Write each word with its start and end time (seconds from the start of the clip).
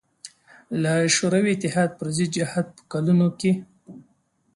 له 0.81 0.93
شوروي 1.15 1.51
اتحاد 1.55 1.89
پر 1.97 2.07
ضد 2.17 2.29
جهاد 2.35 2.67
په 2.75 2.81
کلونو 2.91 3.27
کې. 3.39 3.51